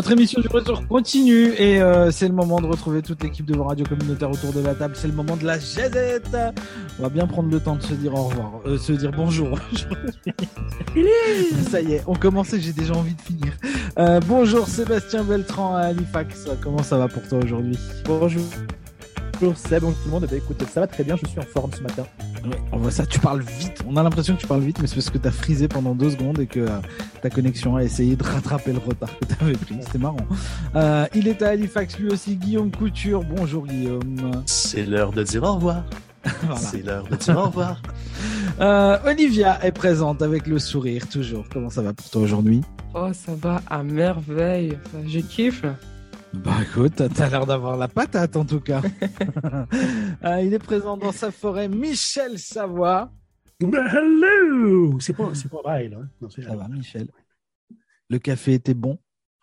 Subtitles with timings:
[0.00, 3.54] Votre émission du retour continue et euh, c'est le moment de retrouver toute l'équipe de
[3.54, 4.94] vos radios communautaires autour de la table.
[4.96, 6.34] C'est le moment de la jazette.
[6.98, 9.58] On va bien prendre le temps de se dire au revoir, euh, se dire bonjour.
[11.70, 13.52] Ça y est, on commençait, j'ai déjà envie de finir.
[13.98, 16.48] Euh, bonjour Sébastien Beltran à Halifax.
[16.62, 17.78] Comment ça va pour toi aujourd'hui?
[18.06, 18.46] Bonjour.
[19.38, 20.24] Bonjour Seb, bonjour tout le monde.
[20.24, 22.06] Eh bien, écoute, ça va très bien, je suis en forme ce matin.
[22.72, 23.82] On voit ça, tu parles vite.
[23.86, 26.10] On a l'impression que tu parles vite, mais c'est parce que t'as frisé pendant deux
[26.10, 26.78] secondes et que euh,
[27.22, 29.76] ta connexion a essayé de rattraper le retard que t'avais pris.
[29.82, 30.26] C'était marrant.
[30.74, 33.22] Euh, il est à Halifax, lui aussi, Guillaume Couture.
[33.24, 34.42] Bonjour Guillaume.
[34.46, 35.84] C'est l'heure de dire au revoir.
[36.42, 36.56] voilà.
[36.56, 37.80] C'est l'heure de dire au revoir.
[38.60, 41.46] Euh, Olivia est présente avec le sourire, toujours.
[41.50, 42.60] Comment ça va pour toi aujourd'hui?
[42.92, 44.76] Oh, ça va à merveille.
[45.06, 45.64] Je kiffe.
[46.32, 48.80] Bah écoute, t'as l'air d'avoir la patate en tout cas.
[50.24, 53.10] euh, il est présent dans sa forêt, Michel Savoie.
[53.60, 54.98] Hello!
[55.00, 55.98] C'est pas, c'est pas vrai, là.
[56.20, 57.08] Non, Ça va, Michel.
[58.08, 58.98] Le café était bon.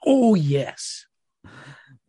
[0.05, 1.07] Oh yes!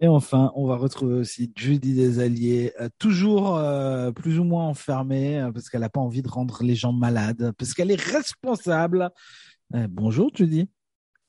[0.01, 4.67] Et enfin, on va retrouver aussi Judy des Alliés, euh, toujours euh, plus ou moins
[4.69, 9.11] enfermée parce qu'elle n'a pas envie de rendre les gens malades, parce qu'elle est responsable.
[9.89, 10.71] bonjour Judy.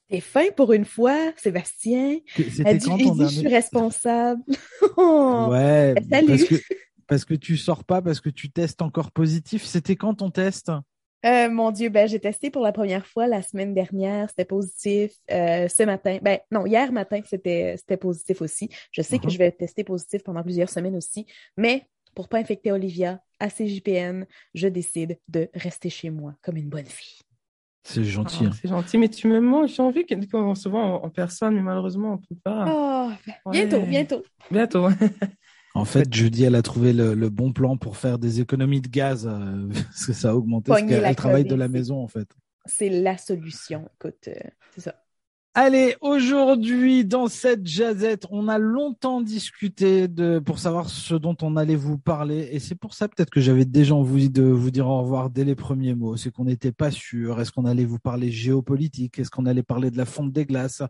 [0.10, 2.20] T'es fin pour une fois, Sébastien.
[2.36, 3.24] C'était quand ton dernier...
[3.26, 4.42] je suis responsable.
[4.98, 6.28] oh, ouais, salut.
[6.28, 6.56] parce que,
[7.08, 9.64] parce que tu sors pas, parce que tu testes encore positif.
[9.64, 10.72] C'était quand ton test?
[11.26, 15.12] Euh, Mon Dieu, ben j'ai testé pour la première fois la semaine dernière, c'était positif.
[15.32, 18.70] Euh, ce matin, ben non, hier matin, c'était c'était positif aussi.
[18.92, 22.72] Je sais que je vais tester positif pendant plusieurs semaines aussi, mais pour pas infecter
[22.72, 27.20] Olivia, à CJPN, je décide de rester chez moi comme une bonne fille.
[27.84, 28.44] C'est gentil.
[28.44, 28.52] Ah, hein.
[28.62, 29.70] C'est gentil, mais tu me manques.
[29.70, 32.66] J'ai envie qu'on se voit en, en, personne, mais malheureusement, on peut pas.
[32.68, 33.12] Oh,
[33.52, 33.88] bientôt, ouais.
[33.88, 34.24] bientôt.
[34.52, 34.88] Bientôt.
[35.76, 38.90] en fait, Judy, elle a trouvé le, le, bon plan pour faire des économies de
[38.90, 42.28] gaz, euh, parce que ça a augmenté, qu'elle travaille de la maison, en fait.
[42.66, 43.90] C'est la solution.
[43.96, 44.34] Écoute, euh,
[44.76, 44.96] c'est ça.
[45.56, 51.58] Allez, aujourd'hui, dans cette jazette, on a longtemps discuté de, pour savoir ce dont on
[51.58, 52.50] allait vous parler.
[52.52, 55.44] Et c'est pour ça peut-être que j'avais déjà envie de vous dire au revoir dès
[55.44, 56.16] les premiers mots.
[56.18, 57.42] C'est qu'on n'était pas sûr.
[57.42, 59.18] Est-ce qu'on allait vous parler géopolitique?
[59.18, 60.84] Est-ce qu'on allait parler de la fonte des glaces?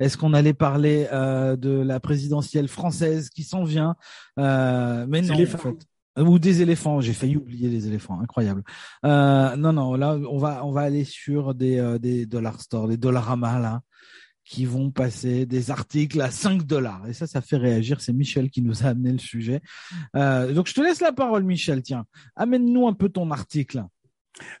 [0.00, 3.96] Est-ce qu'on allait parler euh, de la présidentielle française qui s'en vient?
[4.38, 7.00] Euh, mais non, en fait ou des éléphants.
[7.00, 8.62] J'ai failli oublier les éléphants, incroyable.
[9.04, 13.82] Euh, non, non, là, on va, aller sur des, euh, dollar stores, des dollaramas là,
[14.46, 17.06] qui vont passer des articles à 5 dollars.
[17.08, 18.00] Et ça, ça fait réagir.
[18.00, 19.60] C'est Michel qui nous a amené le sujet.
[20.14, 21.82] Euh, donc, je te laisse la parole, Michel.
[21.82, 22.06] Tiens,
[22.36, 23.84] amène-nous un peu ton article.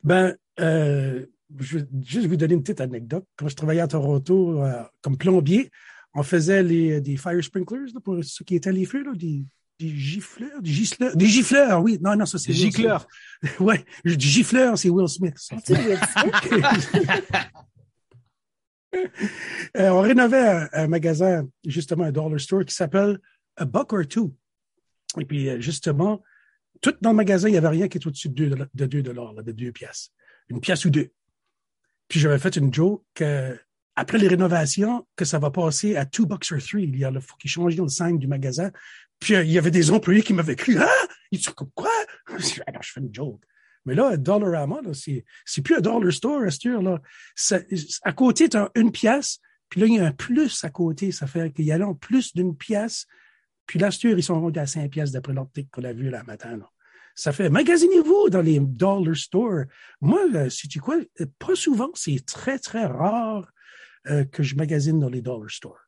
[0.02, 1.26] Ben, euh,
[1.58, 3.24] je vais juste vous donner une petite anecdote.
[3.36, 5.70] Quand je travaillais à Toronto euh, comme plombier,
[6.14, 8.86] on faisait les, des fire sprinklers pour ceux qui étaient les
[9.78, 11.98] des gifleurs, des gifleurs, des gifleurs, oui.
[12.00, 13.06] Non, non, ça c'est gicleurs.
[13.60, 15.34] ouais, du gifleur, c'est Will Smith.
[15.36, 15.56] Ça.
[19.76, 23.18] euh, on rénovait un, un, magasin, justement, un dollar store qui s'appelle
[23.56, 24.34] A Buck or Two.
[25.18, 26.22] Et puis, justement,
[26.80, 29.02] tout dans le magasin, il n'y avait rien qui était au-dessus de 2 de deux
[29.02, 30.12] dollars, de deux pièces.
[30.48, 31.10] Une pièce ou deux.
[32.08, 33.58] Puis j'avais fait une joke que
[33.96, 36.84] après les rénovations, que ça va passer à two bucks or three.
[36.84, 38.70] Il y a le faut qu'ils changent le sign du magasin.
[39.18, 41.90] Puis euh, il y avait des employés qui m'avaient cru, ah, ils disent quoi?
[42.66, 43.42] Alors je fais une joke.
[43.84, 47.00] Mais là, Dollarama, là, c'est c'est plus un dollar store, Astur là.
[47.34, 47.60] Ça,
[48.02, 49.38] à côté, tu as une pièce,
[49.68, 51.12] puis là il y a un plus à côté.
[51.12, 53.06] Ça fait qu'il y a là plus d'une pièce.
[53.66, 56.22] Puis là, Astur, ils sont rendus à cinq pièces d'après l'article qu'on a vu là
[56.24, 56.56] matin.
[56.56, 56.70] Là.
[57.14, 59.64] Ça fait magasinez-vous dans les dollar stores.
[60.00, 60.96] Moi, si tu quoi,
[61.38, 63.50] pas souvent, c'est très très rare
[64.08, 65.80] euh, que je magasine dans les dollar stores.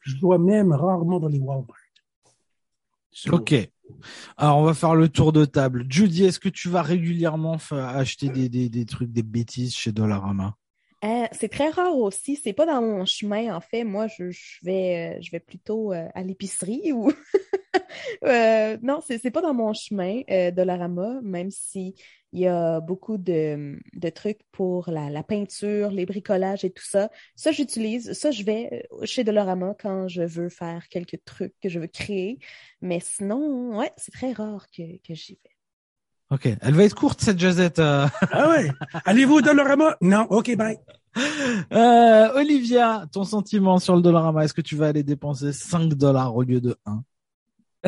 [0.00, 1.83] Je dois même rarement dans les Walmart.
[3.30, 3.54] Ok.
[4.36, 5.86] Alors, on va faire le tour de table.
[5.88, 10.56] Judy, est-ce que tu vas régulièrement acheter des, des, des trucs, des bêtises chez Dollarama?
[11.04, 12.36] Euh, c'est très rare aussi.
[12.36, 13.84] C'est pas dans mon chemin, en fait.
[13.84, 17.12] Moi, je, je vais, je vais plutôt euh, à l'épicerie ou.
[18.24, 21.94] euh, non, c'est, c'est pas dans mon chemin, euh, Dollarama, même si
[22.32, 26.84] il y a beaucoup de, de trucs pour la, la, peinture, les bricolages et tout
[26.84, 27.08] ça.
[27.36, 28.12] Ça, j'utilise.
[28.12, 32.38] Ça, je vais chez Dollarama quand je veux faire quelques trucs que je veux créer.
[32.82, 35.50] Mais sinon, ouais, c'est très rare que, que j'y vais.
[36.30, 37.78] Ok, elle va être courte cette jazette.
[37.78, 38.06] Euh...
[38.32, 38.68] Ah ouais.
[39.04, 39.96] Allez-vous au Dollarama?
[40.00, 40.26] Non.
[40.30, 40.78] Ok, bye.
[41.72, 46.34] Euh, Olivia, ton sentiment sur le Dollarama Est-ce que tu vas aller dépenser 5 dollars
[46.34, 47.04] au lieu de 1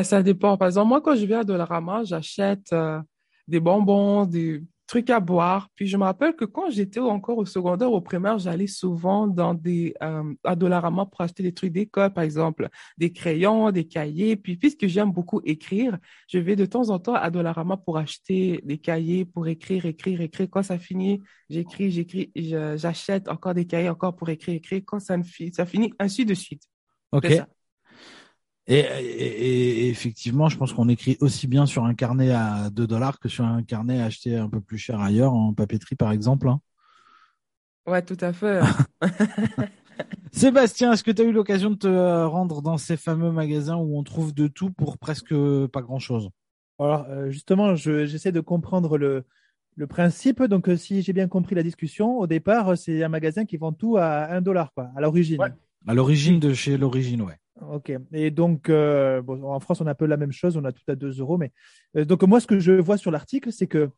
[0.03, 0.57] Ça dépend.
[0.57, 3.01] Par exemple, moi, quand je vais à Dollarama, j'achète euh,
[3.47, 5.69] des bonbons, des trucs à boire.
[5.75, 9.53] Puis je me rappelle que quand j'étais encore au secondaire, au primaire, j'allais souvent dans
[9.53, 14.35] des euh, à Dollarama pour acheter des trucs d'école, par exemple, des crayons, des cahiers.
[14.35, 15.97] Puis puisque j'aime beaucoup écrire,
[16.29, 20.21] je vais de temps en temps à Dollarama pour acheter des cahiers pour écrire, écrire,
[20.21, 20.47] écrire.
[20.49, 24.81] Quand ça finit, j'écris, j'écris, j'achète encore des cahiers encore pour écrire, écrire.
[24.85, 26.61] Quand ça, ne fi- ça finit, ainsi de suite.
[27.11, 27.25] Ok.
[28.67, 32.85] Et, et- et effectivement, je pense qu'on écrit aussi bien sur un carnet à 2
[32.87, 36.49] dollars que sur un carnet acheté un peu plus cher ailleurs, en papeterie par exemple.
[36.49, 36.59] hein.
[37.85, 38.59] Ouais, tout à fait.
[40.31, 43.77] Sébastien, est-ce que tu as eu l'occasion de te euh, rendre dans ces fameux magasins
[43.77, 45.33] où on trouve de tout pour presque
[45.67, 46.29] pas grand-chose?
[46.79, 49.25] Alors, euh, justement, je- j'essaie de comprendre le,
[49.75, 50.43] le principe.
[50.43, 53.57] Donc, euh, si j'ai bien compris la discussion, au départ, euh, c'est un magasin qui
[53.57, 55.39] vend tout à 1 dollar, quoi, à l'origine.
[55.41, 55.51] Ouais.
[55.87, 57.37] À l'origine de chez l'origine, ouais.
[57.61, 57.91] Ok.
[58.13, 60.71] Et donc, euh, bon, en France, on a un peu la même chose, on a
[60.71, 61.37] tout à 2 euros.
[61.37, 61.51] Mais
[61.95, 63.89] euh, donc, moi, ce que je vois sur l'article, c'est que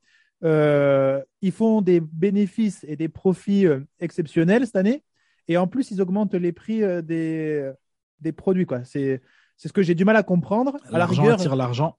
[0.43, 3.65] euh, ils font des bénéfices et des profits
[3.99, 5.03] exceptionnels cette année,
[5.47, 7.71] et en plus, ils augmentent les prix des
[8.21, 8.83] des produits, quoi.
[8.83, 9.21] C'est
[9.57, 10.77] c'est ce que j'ai du mal à comprendre.
[10.91, 11.97] La L'argent attire l'argent.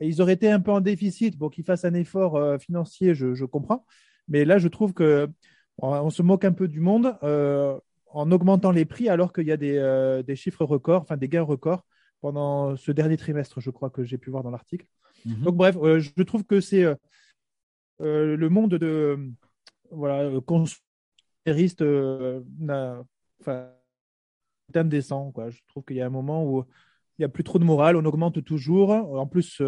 [0.00, 3.44] ils auraient été un peu en déficit, bon, qu'ils fassent un effort financier, je, je
[3.46, 3.86] comprends.
[4.28, 5.30] Mais là, je trouve que
[5.78, 9.46] on, on se moque un peu du monde euh, en augmentant les prix alors qu'il
[9.46, 11.84] y a des, euh, des chiffres records, enfin des gains records
[12.20, 14.86] pendant ce dernier trimestre, je crois que j'ai pu voir dans l'article.
[15.24, 15.42] Mhm.
[15.42, 16.96] Donc bref, euh, je trouve que c'est euh,
[18.36, 19.18] le monde de
[19.90, 21.84] voilà consumériste
[23.40, 23.70] enfin
[24.74, 25.50] indécent quoi.
[25.50, 26.64] Je trouve qu'il y a un moment où
[27.18, 28.90] il y a plus trop de morale, on augmente toujours.
[28.90, 29.62] En plus,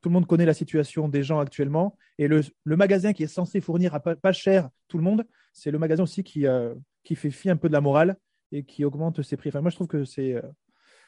[0.00, 3.28] tout le monde connaît la situation des gens actuellement et le, le magasin qui est
[3.28, 6.74] censé fournir à pas, pas cher tout le monde, c'est le magasin aussi qui euh,
[7.08, 8.16] qui fait fi un peu de la morale
[8.52, 9.48] et qui augmente ses prix.
[9.48, 10.42] Enfin, moi je trouve que c'est euh...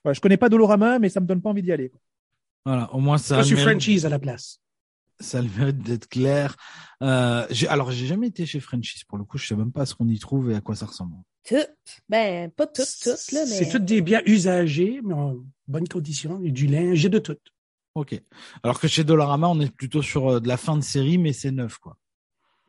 [0.03, 1.91] voilà, je connais pas Dolorama mais ça me donne pas envie d'y aller.
[1.91, 2.01] quoi.
[2.65, 3.43] Voilà, au moins ça.
[3.43, 4.61] Je suis franchise à la place.
[5.19, 6.57] Ça le mérite d'être clair.
[7.03, 9.37] Euh, alors, j'ai jamais été chez Frenchies pour le coup.
[9.37, 11.15] Je sais même pas ce qu'on y trouve et à quoi ça ressemble.
[11.47, 11.69] Toutes.
[12.09, 13.57] Ben, pas toutes, toutes, là, mais.
[13.57, 15.37] C'est tous des biens usagés, mais en
[15.69, 16.39] bonne condition.
[16.41, 17.37] Il y a du linge, j'ai de tout.
[17.95, 18.19] Ok.
[18.63, 21.35] Alors que chez Dollarama, on est plutôt sur euh, de la fin de série, mais
[21.35, 21.99] c'est neuf, quoi.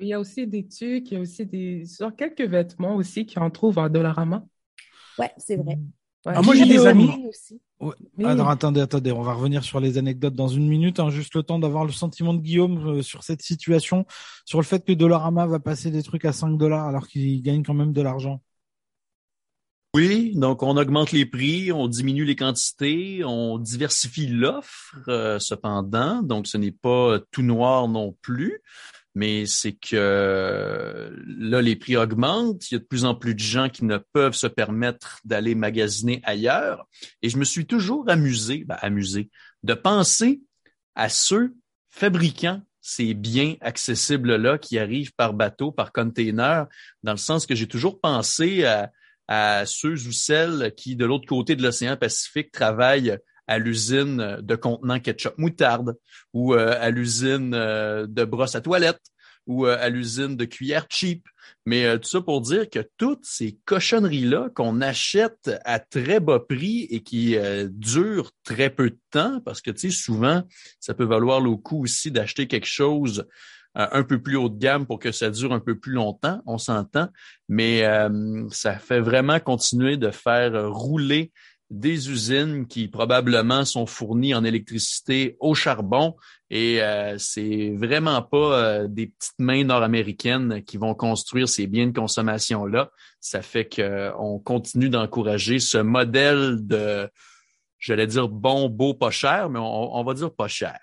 [0.02, 3.26] Il y a aussi des trucs, il y a aussi des, sur quelques vêtements aussi
[3.26, 4.44] qu'on trouve à Dollarama.
[5.20, 5.78] Ouais, c'est vrai.
[6.26, 6.34] Ouais.
[6.36, 6.88] Ah, moi, j'ai des Guillaume.
[6.88, 7.26] amis.
[7.30, 7.62] aussi.
[7.80, 7.94] Ouais.
[8.18, 8.26] Oui.
[8.26, 11.44] Alors attendez, attendez, on va revenir sur les anecdotes dans une minute, hein, juste le
[11.44, 14.06] temps d'avoir le sentiment de Guillaume euh, sur cette situation,
[14.46, 17.64] sur le fait que Dollarama va passer des trucs à 5 dollars alors qu'il gagne
[17.64, 18.42] quand même de l'argent.
[19.94, 26.22] Oui, donc on augmente les prix, on diminue les quantités, on diversifie l'offre euh, cependant,
[26.22, 28.62] donc ce n'est pas tout noir non plus,
[29.14, 33.40] mais c'est que là les prix augmentent, il y a de plus en plus de
[33.40, 36.88] gens qui ne peuvent se permettre d'aller magasiner ailleurs.
[37.22, 39.30] Et je me suis toujours amusé, ben, amusé
[39.64, 40.42] de penser
[40.96, 41.54] à ceux
[41.90, 46.68] fabricants ces biens accessibles-là qui arrivent par bateau, par container,
[47.04, 48.66] dans le sens que j'ai toujours pensé
[49.28, 53.18] à ceux ou celles qui, de l'autre côté de l'océan Pacifique, travaillent
[53.52, 55.98] à l'usine de contenants ketchup moutarde
[56.32, 59.02] ou euh, à l'usine euh, de brosse à toilette
[59.46, 61.28] ou euh, à l'usine de cuillère cheap.
[61.66, 66.40] Mais euh, tout ça pour dire que toutes ces cochonneries-là qu'on achète à très bas
[66.40, 70.44] prix et qui euh, durent très peu de temps, parce que tu sais, souvent,
[70.80, 73.28] ça peut valoir le coup aussi d'acheter quelque chose
[73.78, 76.42] euh, un peu plus haut de gamme pour que ça dure un peu plus longtemps,
[76.46, 77.10] on s'entend,
[77.50, 81.34] mais euh, ça fait vraiment continuer de faire rouler
[81.72, 86.16] des usines qui probablement sont fournies en électricité au charbon
[86.50, 91.88] et euh, c'est vraiment pas euh, des petites mains nord-américaines qui vont construire ces biens
[91.88, 92.92] de consommation là.
[93.20, 97.10] Ça fait qu'on continue d'encourager ce modèle de
[97.82, 100.80] j'allais dire bon, beau, pas cher, mais on, on va dire pas cher.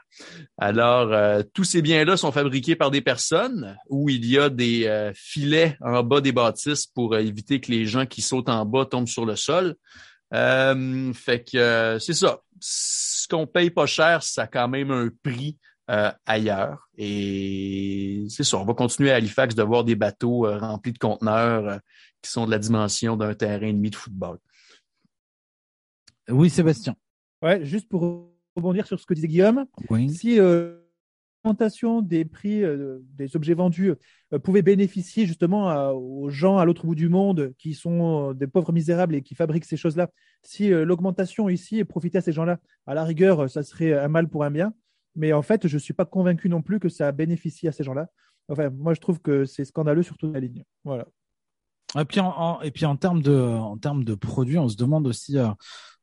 [0.59, 4.87] Alors, euh, tous ces biens-là sont fabriqués par des personnes où il y a des
[4.87, 8.66] euh, filets en bas des bâtisses pour euh, éviter que les gens qui sautent en
[8.66, 9.76] bas tombent sur le sol.
[10.35, 12.40] Euh, fait que euh, c'est ça.
[12.61, 15.56] Ce qu'on paye pas cher, ça a quand même un prix
[15.90, 16.88] euh, ailleurs.
[16.99, 18.58] Et c'est ça.
[18.58, 21.78] On va continuer à Halifax de voir des bateaux euh, remplis de conteneurs euh,
[22.20, 24.38] qui sont de la dimension d'un terrain et demi de football.
[26.28, 26.94] Oui, Sébastien.
[27.42, 30.11] Ouais, juste pour rebondir sur ce que disait Guillaume, Oui.
[30.11, 30.38] si
[31.47, 33.92] euh, l'augmentation des prix euh, des objets vendus
[34.33, 38.35] euh, pouvait bénéficier justement à- aux gens à l'autre bout du monde qui sont euh,
[38.35, 40.11] des pauvres misérables et qui fabriquent ces choses-là,
[40.42, 44.09] si euh, l'augmentation ici profitait à ces gens-là, à la rigueur, euh, ça serait un
[44.09, 44.75] mal pour un bien.
[45.16, 47.83] Mais en fait, je ne suis pas convaincu non plus que ça bénéficie à ces
[47.85, 48.09] gens-là.
[48.49, 50.64] Enfin, moi, je trouve que c'est scandaleux sur toute la ligne.
[50.85, 51.07] Voilà.
[51.97, 55.07] Et puis en, et puis en termes de en termes de produits, on se demande
[55.07, 55.49] aussi euh,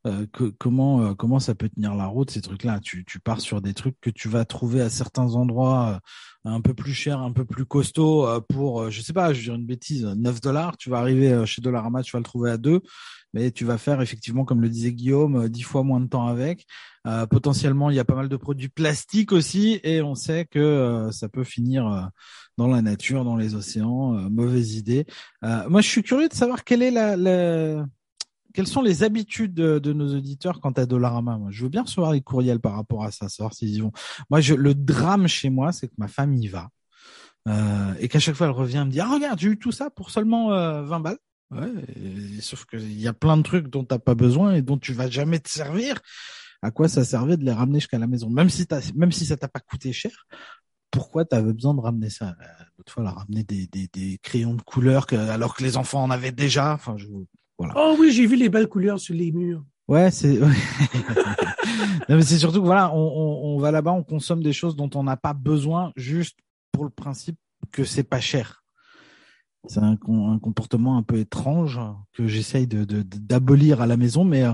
[0.06, 0.26] euh,
[0.58, 2.80] comment euh, comment ça peut tenir la route ces trucs-là.
[2.80, 6.00] Tu, tu pars sur des trucs que tu vas trouver à certains endroits
[6.44, 9.54] un peu plus cher, un peu plus costaud pour, je sais pas, je vais dire
[9.54, 10.76] une bêtise, 9 dollars.
[10.76, 12.82] Tu vas arriver chez Dollarama, tu vas le trouver à 2
[13.36, 16.64] mais tu vas faire effectivement, comme le disait Guillaume, dix fois moins de temps avec.
[17.28, 21.28] potentiellement, il y a pas mal de produits plastiques aussi, et on sait que ça
[21.28, 22.10] peut finir
[22.56, 24.12] dans la nature, dans les océans.
[24.30, 25.04] mauvaise idée.
[25.42, 27.84] moi, je suis curieux de savoir quelle est la, la
[28.54, 32.12] quelles sont les habitudes de, nos auditeurs quant à Dollarama Moi, je veux bien recevoir
[32.12, 33.92] les courriels par rapport à ça, savoir s'ils y vont.
[34.30, 36.70] Moi, je, le drame chez moi, c'est que ma femme y va
[37.48, 39.88] euh, et qu'à chaque fois elle revient me dit ah regarde j'ai eu tout ça
[39.90, 41.18] pour seulement 20 euh, balles.
[41.50, 44.92] Ouais, sauf qu'il y a plein de trucs dont t'as pas besoin et dont tu
[44.92, 46.00] vas jamais te servir.
[46.62, 48.28] À quoi ça servait de les ramener jusqu'à la maison?
[48.30, 50.26] Même si même si ça t'a pas coûté cher,
[50.90, 52.34] pourquoi tu avais besoin de ramener ça?
[52.40, 56.02] Euh, L'autre fois, elle a ramené des, des, crayons de couleur alors que les enfants
[56.02, 56.72] en avaient déjà.
[56.74, 57.06] Enfin, je,
[57.58, 59.64] Oh oui, j'ai vu les belles couleurs sur les murs.
[59.88, 60.38] Ouais, c'est.
[62.08, 65.04] mais c'est surtout que voilà, on, on va là-bas, on consomme des choses dont on
[65.04, 66.38] n'a pas besoin, juste
[66.72, 67.38] pour le principe
[67.70, 68.64] que c'est pas cher.
[69.68, 71.80] C'est un, comportement un peu étrange
[72.12, 74.52] que j'essaye de, d'abolir à la maison, mais euh,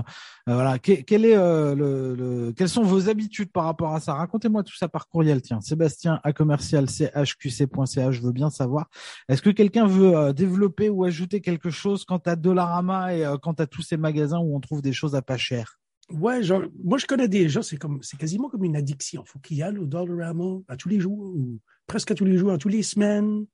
[0.49, 0.79] euh, voilà.
[0.79, 4.13] Quel, est euh, le, quelles sont vos habitudes par rapport à ça?
[4.13, 5.41] Racontez-moi tout ça par courriel.
[5.41, 8.11] Tiens, Sébastien à commercial chqc.ca.
[8.11, 8.89] Je veux bien savoir.
[9.29, 13.67] Est-ce que quelqu'un veut développer ou ajouter quelque chose quant à Dollarama et quant à
[13.67, 15.79] tous ces magasins où on trouve des choses à pas cher?
[16.09, 19.23] Ouais, genre, moi je connais des gens, c'est comme, c'est quasiment comme une addiction.
[19.25, 22.37] Faut qu'il y aille au Dollarama à tous les jours, ou presque à tous les
[22.37, 23.45] jours, à tous les semaines.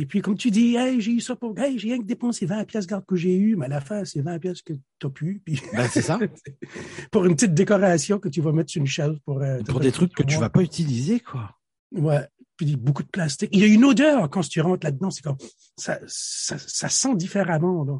[0.00, 2.46] Et puis, comme tu dis, hey, j'ai eu ça pour, hey, j'ai rien que dépensé
[2.46, 5.06] 20 pièces garde que j'ai eu, mais à la fin, c'est 20 pièces que tu
[5.08, 5.42] as pu.
[5.44, 5.60] Puis...
[5.72, 6.20] Ben, c'est ça.
[7.10, 9.90] pour une petite décoration que tu vas mettre sur une chaise pour, euh, pour des
[9.90, 11.52] trucs que tu vas pas utiliser, quoi.
[11.90, 12.24] Ouais.
[12.56, 13.50] Puis beaucoup de plastique.
[13.52, 15.10] Il y a une odeur quand tu rentres là-dedans.
[15.10, 15.36] C'est comme,
[15.76, 17.98] ça, ça, ça sent différemment, là.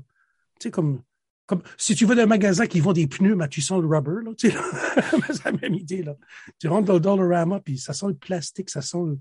[0.61, 1.03] Tu sais, comme,
[1.47, 3.89] comme, si tu vas dans un magasin qui vend des pneus, mais tu sens le
[3.89, 4.31] rubber, là.
[4.39, 4.57] Tu sais,
[5.33, 6.15] c'est la même idée, là.
[6.61, 9.19] Tu rentres dans le Dollarama, puis ça sent le plastique, ça sent le,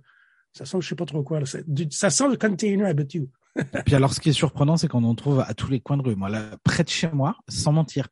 [0.54, 1.42] ça sent, je sais pas trop quoi.
[1.46, 3.28] Ça sent le container habituel.
[3.86, 6.04] Puis alors, ce qui est surprenant, c'est qu'on en trouve à tous les coins de
[6.04, 6.16] rue.
[6.16, 8.08] Moi, là, près de chez moi, sans mentir,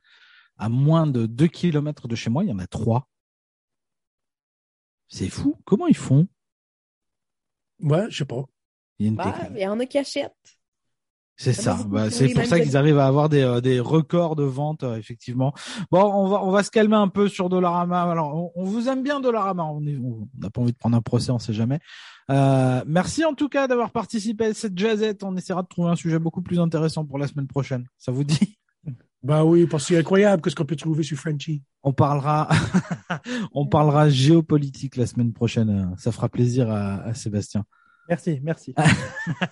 [0.57, 3.07] à moins de 2 km de chez moi, il y en a trois.
[5.07, 5.59] C'est fou.
[5.65, 6.27] Comment ils font?
[7.79, 8.43] Ouais, je sais pas.
[8.97, 10.33] Il y, bah, il y en a qui achètent.
[11.37, 11.77] C'est ça.
[11.87, 14.95] Bah, c'est pour ça qu'ils arrivent à avoir des, euh, des records de vente, euh,
[14.95, 15.53] effectivement.
[15.91, 18.03] Bon, on va on va se calmer un peu sur Dollarama.
[18.03, 19.65] Alors, on, vous aime bien Dollarama.
[19.65, 21.79] On n'a pas envie de prendre un procès, on sait jamais.
[22.31, 25.23] Euh, merci en tout cas d'avoir participé à cette jazzette.
[25.23, 27.85] On essaiera de trouver un sujet beaucoup plus intéressant pour la semaine prochaine.
[27.97, 28.57] Ça vous dit?
[29.21, 31.63] Bah oui, parce que c'est incroyable ce qu'on peut trouver sur Frenchy.
[31.81, 32.47] On parlera,
[33.53, 35.93] on parlera géopolitique la semaine prochaine.
[35.97, 37.65] Ça fera plaisir à, à Sébastien.
[38.07, 38.75] Merci, merci.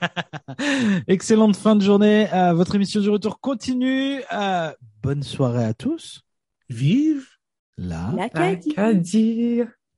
[1.07, 2.31] Excellente fin de journée.
[2.33, 4.21] Euh, votre émission du retour continue.
[4.31, 6.21] Euh, bonne soirée à tous.
[6.69, 7.25] Vive
[7.77, 8.29] la, la